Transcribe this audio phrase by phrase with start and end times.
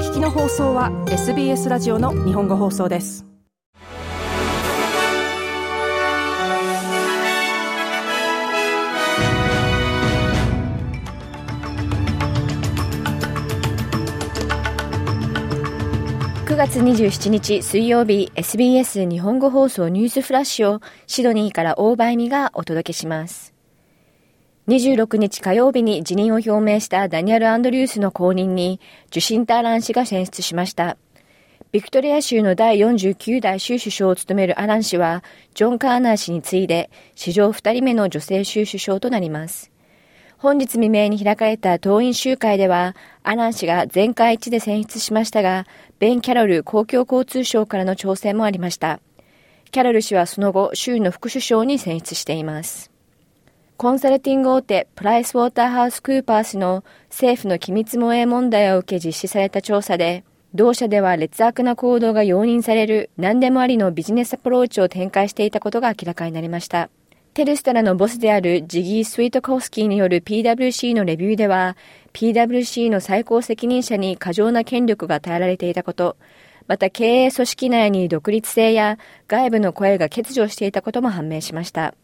[0.00, 3.26] 聞きの放送は SBS ラジオの日本語放送です。
[16.46, 23.59] 9月27日水曜日 SBS 日本語放送ニュースフラッシュをシドニーから大場恵美がお届けします。
[24.70, 28.78] 26日火曜日に辞任を表明したダニエル・アンドリュースの後任に
[29.10, 30.96] ジュシンターラン氏が選出しました。
[31.72, 39.72] ビクトリア州の第49代州首相を務めるアラン氏は、ジョン・カーナー氏に次いで、史上2人目の女性州首相となります。
[40.38, 45.66] 本日未明に開かれた党員集会では、アラン氏が全会一致で選出しましたが、
[45.98, 49.00] ベン・キャロル公共交通省からの挑戦もありました。
[49.72, 52.89] キャロル氏はその後、州の副首相に選出しています。
[53.80, 60.22] コンサルティング大手プライスウォーターハウスクーパー氏の政府の機密漏洩問題を受け実施された調査で、
[60.52, 66.90] 同社では劣悪な行動が容認される何でもありのビジネスアプローチを展開していたことが明らかになりました。
[67.32, 71.78] テルストラのボスであるジギー・スウィートコフスキーによる PWC のレビューでは、
[72.12, 76.18] PWC の最高責任者に過剰な権力が与えられていたこと、
[76.66, 81.94] また経営組織内に独立性や外部の声が欠如していたことも判明しました。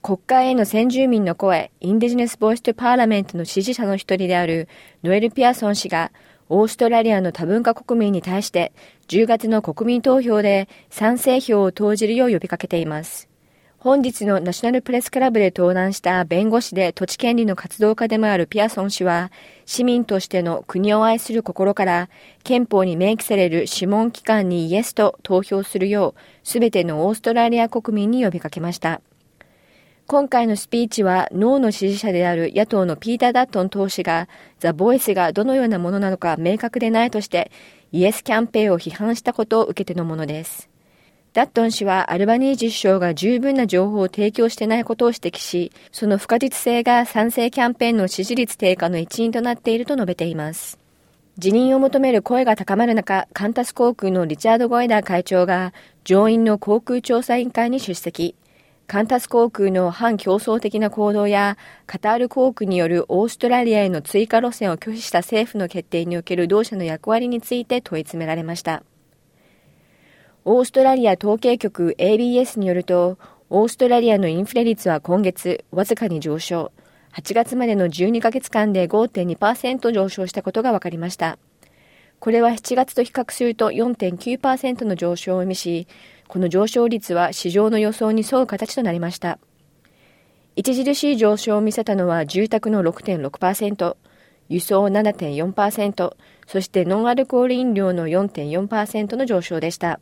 [0.00, 4.68] 国会への先住民の声、 Indigenous Voice to Parliament の支持者の一人である
[5.02, 6.12] ノエル・ピアソン氏が、
[6.48, 8.72] オーストラリアの多文化国民に対して
[9.08, 13.28] 10月の国民投票で賛成票を投じるよう呼びかけています。
[13.80, 19.30] 本日のナショナルプレスクラブで登壇した弁護士で土地権利の活動家でもあるピアソン氏は、
[19.66, 22.08] 市民としての国を愛する心から
[22.44, 29.00] 憲法に明記される諮問機関にイエスと投票するよう、すべてのオーストラリア国民に呼びかけました。
[30.10, 34.26] 今回のスピーチはノーの支持者である野党のピーター・ダットン党首が
[34.58, 37.50] ザ・ボイスがどのようなものなのか明確でないとして
[37.92, 40.70] イエスキャンペーンを批判したことを受けてのものです。
[41.34, 50.78] ダットン氏はアルバニージ首相が十分な情報を提供してないことを指摘し、その不可実性が賛成キャンペーンの支持率低下の一因となっていると述べています。
[51.36, 55.74] 辞任を求める声が高まる中、カンタス航空のリチャード・ゴイダー会長が
[56.04, 58.34] 上院の航空調査委員会に出席。
[58.88, 68.82] カンタス航空の反競争的な行動や、カタール航空によるオーストラリアへの追加路線を拒否した政府の決定における同社の役割について問い詰められました。
[70.46, 73.18] オーストラリア統計局 ABS によると、
[73.50, 76.72] オーストラリアのインフレ率は今月わずかに上昇。
[77.12, 81.36] 8月までの12ヶ月間で5.2%上昇したことが分かりました。
[82.20, 85.88] これは7月と比較すると4.9%の上昇を意味し、
[86.28, 89.38] この上昇率は市場の予想に沿う形となりました。
[90.58, 93.96] 著しい上昇を見せたのは住宅の6.6%、
[94.48, 100.00] 輸送7.4%、そしてノンアルコール飲料の4.4%の上昇でした。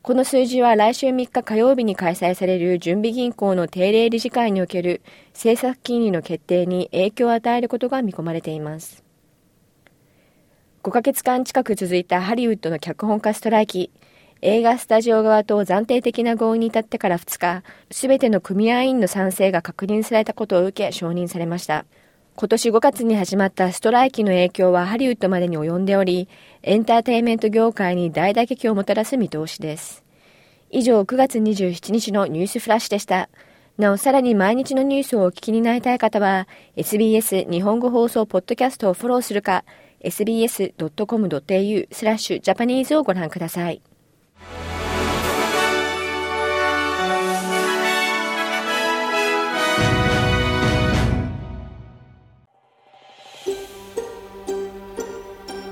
[0.00, 5.00] この数字は来週3日火曜日に開催される準備銀行の定例理事会における
[5.32, 9.02] 政策金利の決定に影響を与えることが見込まれています。
[10.82, 13.90] 5ヶ月間近く続いたハリウッドの脚本家ストライキ。
[14.42, 21.84] 映画スタジオ側と暫定的な合意に至ってから2日、すべての組合員の賛成が確認されたことを受け承認されました。
[22.36, 26.28] 今年5月に始まったストライキの影響はハリウッドまでに及んでおり、
[26.62, 30.02] エンターテインメント業界に大打撃をもたらす見通しです。
[30.70, 33.28] 以上9月27日のニュースフラッシュでした。
[33.78, 39.64] なお、さらに毎日のニュースをお聞きになりたい方は、SBS 日本語放送ポッドキャストをフォローするか、
[40.02, 43.80] sbs.com.au スラッシュジャパニーズをご覧ください。